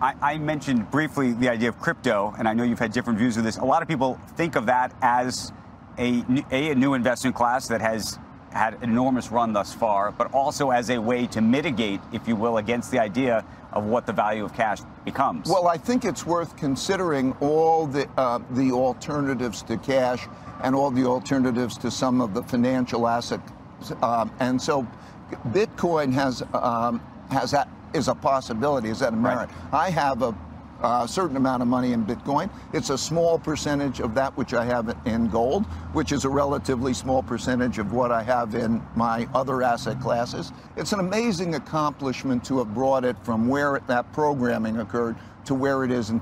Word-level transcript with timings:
I, 0.00 0.14
I, 0.22 0.38
mentioned 0.38 0.90
briefly 0.92 1.32
the 1.32 1.48
idea 1.48 1.68
of 1.68 1.80
crypto, 1.80 2.32
and 2.38 2.46
I 2.46 2.52
know 2.52 2.62
you've 2.62 2.78
had 2.78 2.92
different 2.92 3.18
views 3.18 3.36
of 3.36 3.42
this. 3.42 3.56
A 3.56 3.64
lot 3.64 3.82
of 3.82 3.88
people 3.88 4.20
think 4.36 4.54
of 4.54 4.66
that 4.66 4.94
as 5.02 5.52
a, 5.98 6.24
a, 6.52 6.70
a 6.70 6.74
new 6.76 6.94
investment 6.94 7.34
class 7.34 7.66
that 7.68 7.80
has 7.80 8.18
had 8.52 8.78
enormous 8.82 9.30
run 9.30 9.52
thus 9.52 9.74
far, 9.74 10.12
but 10.12 10.32
also 10.32 10.70
as 10.70 10.90
a 10.90 10.98
way 10.98 11.26
to 11.26 11.40
mitigate, 11.40 12.00
if 12.12 12.28
you 12.28 12.36
will, 12.36 12.58
against 12.58 12.90
the 12.92 12.98
idea 12.98 13.44
of 13.72 13.84
what 13.84 14.06
the 14.06 14.12
value 14.12 14.44
of 14.44 14.54
cash 14.54 14.78
becomes. 15.04 15.48
Well, 15.48 15.66
I 15.66 15.76
think 15.76 16.04
it's 16.04 16.24
worth 16.24 16.56
considering 16.56 17.32
all 17.40 17.86
the 17.86 18.08
uh, 18.16 18.38
the 18.52 18.70
alternatives 18.70 19.62
to 19.62 19.76
cash 19.78 20.26
and 20.62 20.74
all 20.74 20.90
the 20.90 21.04
alternatives 21.04 21.76
to 21.78 21.90
some 21.90 22.20
of 22.20 22.34
the 22.34 22.42
financial 22.44 23.06
assets, 23.08 23.52
um, 24.02 24.32
and 24.38 24.62
so 24.62 24.86
Bitcoin 25.48 26.12
has 26.12 26.42
um, 26.54 27.00
has 27.30 27.52
is 27.94 28.08
a 28.08 28.14
possibility, 28.14 28.88
is 28.88 29.00
that 29.00 29.12
a 29.12 29.16
merit? 29.16 29.48
Right. 29.48 29.72
I 29.72 29.90
have 29.90 30.22
a 30.22 30.34
a 30.82 31.08
certain 31.08 31.36
amount 31.36 31.62
of 31.62 31.68
money 31.68 31.92
in 31.92 32.04
Bitcoin. 32.04 32.48
It's 32.72 32.90
a 32.90 32.98
small 32.98 33.38
percentage 33.38 34.00
of 34.00 34.14
that 34.14 34.36
which 34.36 34.54
I 34.54 34.64
have 34.64 34.96
in 35.06 35.28
gold, 35.28 35.64
which 35.92 36.12
is 36.12 36.24
a 36.24 36.28
relatively 36.28 36.94
small 36.94 37.22
percentage 37.22 37.78
of 37.78 37.92
what 37.92 38.12
I 38.12 38.22
have 38.22 38.54
in 38.54 38.82
my 38.94 39.28
other 39.34 39.62
asset 39.62 40.00
classes. 40.00 40.52
It's 40.76 40.92
an 40.92 41.00
amazing 41.00 41.56
accomplishment 41.56 42.44
to 42.44 42.58
have 42.58 42.74
brought 42.74 43.04
it 43.04 43.16
from 43.24 43.48
where 43.48 43.80
that 43.88 44.12
programming 44.12 44.78
occurred 44.78 45.16
to 45.46 45.54
where 45.54 45.82
it 45.82 45.90
is 45.90 46.10
in 46.10 46.20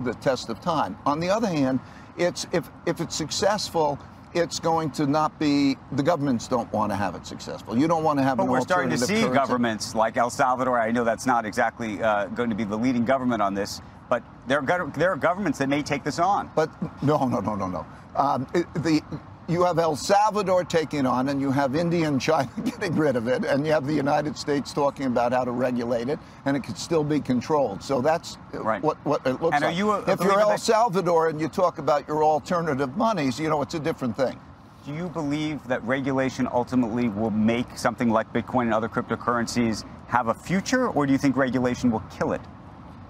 the 0.00 0.14
test 0.20 0.50
of 0.50 0.60
time. 0.60 0.96
On 1.06 1.18
the 1.18 1.30
other 1.30 1.48
hand, 1.48 1.80
it's 2.16 2.46
if 2.52 2.70
if 2.86 3.00
it's 3.00 3.16
successful, 3.16 3.98
it's 4.34 4.60
going 4.60 4.90
to 4.92 5.06
not 5.06 5.38
be 5.38 5.76
the 5.92 6.02
governments 6.02 6.48
don't 6.48 6.72
want 6.72 6.92
to 6.92 6.96
have 6.96 7.14
it 7.14 7.26
successful. 7.26 7.76
You 7.76 7.88
don't 7.88 8.04
want 8.04 8.18
to 8.18 8.22
have. 8.22 8.36
But 8.36 8.48
we're 8.48 8.60
starting 8.60 8.90
to 8.90 8.98
see 8.98 9.20
currency. 9.20 9.34
governments 9.34 9.94
like 9.94 10.16
El 10.16 10.30
Salvador. 10.30 10.78
I 10.78 10.90
know 10.90 11.04
that's 11.04 11.26
not 11.26 11.44
exactly 11.44 12.02
uh, 12.02 12.26
going 12.26 12.50
to 12.50 12.56
be 12.56 12.64
the 12.64 12.76
leading 12.76 13.04
government 13.04 13.42
on 13.42 13.54
this, 13.54 13.80
but 14.08 14.22
there 14.46 14.58
are 14.58 14.90
there 14.96 15.12
are 15.12 15.16
governments 15.16 15.58
that 15.58 15.68
may 15.68 15.82
take 15.82 16.04
this 16.04 16.18
on. 16.18 16.50
But 16.54 16.70
no, 17.02 17.26
no, 17.26 17.40
no, 17.40 17.54
no, 17.54 17.68
no. 17.68 17.86
Um, 18.16 18.46
the 18.74 19.02
you 19.50 19.64
have 19.64 19.78
El 19.78 19.96
Salvador 19.96 20.64
taking 20.64 21.06
on, 21.06 21.28
and 21.28 21.40
you 21.40 21.50
have 21.50 21.74
India 21.74 22.06
and 22.06 22.20
China 22.20 22.48
getting 22.64 22.94
rid 22.94 23.16
of 23.16 23.26
it, 23.26 23.44
and 23.44 23.66
you 23.66 23.72
have 23.72 23.86
the 23.86 23.94
United 23.94 24.36
States 24.36 24.72
talking 24.72 25.06
about 25.06 25.32
how 25.32 25.44
to 25.44 25.50
regulate 25.50 26.08
it, 26.08 26.18
and 26.44 26.56
it 26.56 26.62
could 26.62 26.78
still 26.78 27.02
be 27.02 27.20
controlled. 27.20 27.82
So 27.82 28.00
that's 28.00 28.38
right. 28.52 28.82
what, 28.82 28.96
what 29.04 29.26
it 29.26 29.42
looks 29.42 29.56
and 29.56 29.64
like. 29.64 29.76
You 29.76 29.94
if 29.94 30.20
you're 30.20 30.40
El 30.40 30.56
Salvador 30.56 31.28
and 31.28 31.40
you 31.40 31.48
talk 31.48 31.78
about 31.78 32.06
your 32.06 32.22
alternative 32.22 32.96
monies, 32.96 33.40
you 33.40 33.48
know, 33.48 33.60
it's 33.62 33.74
a 33.74 33.80
different 33.80 34.16
thing. 34.16 34.38
Do 34.86 34.94
you 34.94 35.08
believe 35.08 35.66
that 35.66 35.82
regulation 35.84 36.48
ultimately 36.50 37.08
will 37.08 37.30
make 37.30 37.76
something 37.76 38.08
like 38.08 38.32
Bitcoin 38.32 38.62
and 38.62 38.74
other 38.74 38.88
cryptocurrencies 38.88 39.84
have 40.06 40.28
a 40.28 40.34
future, 40.34 40.88
or 40.88 41.06
do 41.06 41.12
you 41.12 41.18
think 41.18 41.36
regulation 41.36 41.90
will 41.90 42.02
kill 42.16 42.32
it? 42.32 42.40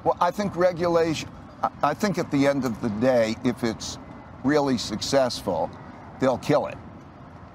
Well, 0.05 0.17
I 0.21 0.31
think 0.31 0.57
regulation, 0.57 1.29
I 1.83 1.95
think 1.95 2.19
at 2.19 2.31
the 2.31 2.47
end 2.47 2.65
of 2.65 2.81
the 2.81 2.89
day, 2.89 3.37
if 3.45 3.63
it's 3.63 3.99
really 4.43 4.79
successful, 4.79 5.71
they'll 6.21 6.39
kill 6.39 6.67
it. 6.67 6.79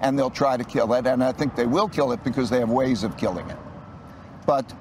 And 0.01 0.19
they'll 0.19 0.29
try 0.29 0.57
to 0.57 0.63
kill 0.63 0.93
it. 0.93 1.07
And 1.07 1.23
I 1.23 1.31
think 1.31 1.55
they 1.55 1.65
will 1.65 1.87
kill 1.87 2.11
it 2.11 2.23
because 2.23 2.49
they 2.49 2.59
have 2.59 2.69
ways 2.69 3.03
of 3.03 3.15
killing 3.17 3.49
it. 3.49 3.57
But 4.45 4.73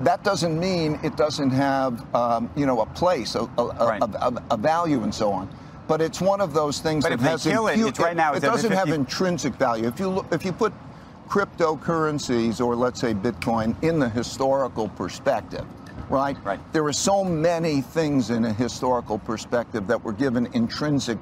that 0.00 0.22
doesn't 0.22 0.58
mean 0.58 0.98
it 1.02 1.16
doesn't 1.16 1.50
have, 1.50 2.14
um, 2.14 2.50
you 2.56 2.66
know, 2.66 2.80
a 2.80 2.86
place, 2.86 3.34
a, 3.34 3.40
a, 3.58 3.66
right. 3.66 4.02
a, 4.02 4.42
a, 4.50 4.56
value, 4.56 5.02
and 5.02 5.14
so 5.14 5.30
on. 5.32 5.48
But 5.88 6.00
it's 6.00 6.20
one 6.20 6.40
of 6.40 6.54
those 6.54 6.80
things 6.80 7.04
but 7.04 7.10
that 7.10 7.20
has 7.20 7.46
it, 7.46 7.54
it, 7.54 7.98
right 7.98 8.16
now, 8.16 8.34
it 8.34 8.40
doesn't 8.40 8.72
have 8.72 8.88
intrinsic 8.88 9.54
value. 9.54 9.86
If 9.86 9.98
you 9.98 10.08
look, 10.08 10.32
if 10.32 10.44
you 10.44 10.52
put 10.52 10.72
cryptocurrencies 11.28 12.64
or 12.64 12.76
let's 12.76 13.00
say 13.00 13.14
Bitcoin 13.14 13.80
in 13.82 13.98
the 13.98 14.08
historical 14.08 14.88
perspective, 14.88 15.64
right? 16.08 16.36
Right. 16.44 16.60
There 16.72 16.84
are 16.84 16.92
so 16.92 17.24
many 17.24 17.80
things 17.80 18.30
in 18.30 18.44
a 18.44 18.52
historical 18.52 19.18
perspective 19.18 19.86
that 19.86 20.02
were 20.02 20.12
given 20.12 20.46
intrinsic 20.52 21.18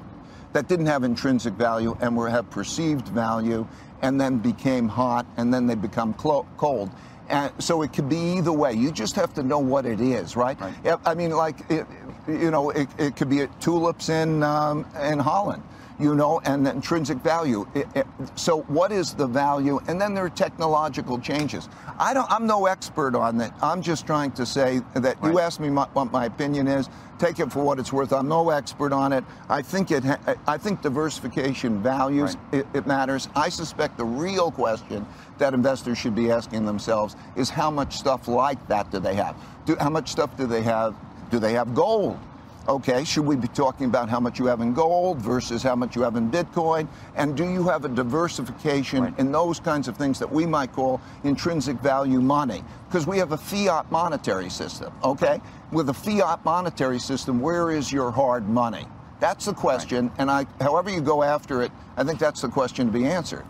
that 0.53 0.67
didn't 0.67 0.87
have 0.87 1.03
intrinsic 1.03 1.53
value 1.53 1.97
and 2.01 2.15
were 2.15 2.29
have 2.29 2.49
perceived 2.49 3.07
value 3.09 3.67
and 4.01 4.19
then 4.19 4.37
became 4.37 4.87
hot 4.87 5.25
and 5.37 5.53
then 5.53 5.67
they 5.67 5.75
become 5.75 6.13
cold. 6.13 6.89
And 7.29 7.51
so 7.59 7.81
it 7.81 7.93
could 7.93 8.09
be 8.09 8.37
either 8.37 8.51
way. 8.51 8.73
You 8.73 8.91
just 8.91 9.15
have 9.15 9.33
to 9.35 9.43
know 9.43 9.59
what 9.59 9.85
it 9.85 10.01
is, 10.01 10.35
right? 10.35 10.59
right. 10.59 10.99
I 11.05 11.13
mean, 11.13 11.31
like, 11.31 11.55
it, 11.69 11.85
you 12.27 12.51
know, 12.51 12.71
it, 12.71 12.89
it 12.97 13.15
could 13.15 13.29
be 13.29 13.47
tulips 13.61 14.09
in 14.09 14.43
um, 14.43 14.85
in 15.01 15.19
Holland 15.19 15.63
you 16.01 16.15
know, 16.15 16.41
and 16.45 16.65
the 16.65 16.71
intrinsic 16.71 17.17
value. 17.19 17.67
It, 17.75 17.87
it, 17.95 18.07
so 18.35 18.61
what 18.63 18.91
is 18.91 19.13
the 19.13 19.27
value? 19.27 19.79
And 19.87 20.01
then 20.01 20.13
there 20.13 20.25
are 20.25 20.29
technological 20.29 21.19
changes. 21.19 21.69
I 21.99 22.13
don't, 22.13 22.29
I'm 22.31 22.47
no 22.47 22.65
expert 22.65 23.15
on 23.15 23.37
that. 23.37 23.53
I'm 23.61 23.81
just 23.81 24.07
trying 24.07 24.31
to 24.31 24.45
say 24.45 24.81
that 24.95 25.21
right. 25.21 25.31
you 25.31 25.39
asked 25.39 25.59
me 25.59 25.69
my, 25.69 25.85
what 25.93 26.11
my 26.11 26.25
opinion 26.25 26.67
is. 26.67 26.89
Take 27.19 27.39
it 27.39 27.51
for 27.51 27.63
what 27.63 27.77
it's 27.77 27.93
worth. 27.93 28.13
I'm 28.13 28.27
no 28.27 28.49
expert 28.49 28.91
on 28.91 29.13
it. 29.13 29.23
I 29.47 29.61
think 29.61 29.91
it. 29.91 30.03
I 30.47 30.57
think 30.57 30.81
diversification 30.81 31.83
values. 31.83 32.35
Right. 32.51 32.61
It, 32.61 32.67
it 32.73 32.87
matters. 32.87 33.29
I 33.35 33.49
suspect 33.49 33.97
the 33.97 34.05
real 34.05 34.49
question 34.49 35.05
that 35.37 35.53
investors 35.53 35.99
should 35.99 36.15
be 36.15 36.31
asking 36.31 36.65
themselves 36.65 37.15
is 37.35 37.51
how 37.51 37.69
much 37.69 37.95
stuff 37.95 38.27
like 38.27 38.67
that 38.69 38.89
do 38.89 38.99
they 38.99 39.13
have? 39.13 39.35
Do, 39.67 39.75
how 39.79 39.91
much 39.91 40.09
stuff 40.09 40.35
do 40.35 40.47
they 40.47 40.63
have? 40.63 40.95
Do 41.29 41.37
they 41.37 41.53
have 41.53 41.75
gold? 41.75 42.17
Okay, 42.67 43.03
should 43.03 43.25
we 43.25 43.35
be 43.35 43.47
talking 43.47 43.87
about 43.87 44.07
how 44.07 44.19
much 44.19 44.37
you 44.37 44.45
have 44.45 44.61
in 44.61 44.73
gold 44.73 45.17
versus 45.17 45.63
how 45.63 45.75
much 45.75 45.95
you 45.95 46.03
have 46.03 46.15
in 46.15 46.29
Bitcoin? 46.29 46.87
And 47.15 47.35
do 47.35 47.43
you 47.43 47.67
have 47.67 47.85
a 47.85 47.89
diversification 47.89 49.03
right. 49.03 49.19
in 49.19 49.31
those 49.31 49.59
kinds 49.59 49.87
of 49.87 49.97
things 49.97 50.19
that 50.19 50.31
we 50.31 50.45
might 50.45 50.71
call 50.71 51.01
intrinsic 51.23 51.77
value 51.77 52.21
money? 52.21 52.63
Because 52.87 53.07
we 53.07 53.17
have 53.17 53.31
a 53.31 53.37
fiat 53.37 53.91
monetary 53.91 54.49
system, 54.49 54.93
okay? 55.03 55.41
With 55.71 55.89
a 55.89 55.93
fiat 55.93 56.45
monetary 56.45 56.99
system, 56.99 57.41
where 57.41 57.71
is 57.71 57.91
your 57.91 58.11
hard 58.11 58.47
money? 58.47 58.85
That's 59.19 59.45
the 59.45 59.53
question, 59.53 60.09
right. 60.09 60.15
and 60.19 60.31
I, 60.31 60.45
however 60.59 60.91
you 60.91 61.01
go 61.01 61.23
after 61.23 61.63
it, 61.63 61.71
I 61.97 62.03
think 62.03 62.19
that's 62.19 62.41
the 62.41 62.49
question 62.49 62.85
to 62.85 62.91
be 62.91 63.05
answered. 63.05 63.45